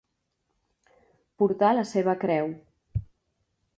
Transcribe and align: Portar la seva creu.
Portar 1.43 1.71
la 1.81 1.85
seva 1.93 2.17
creu. 2.25 2.53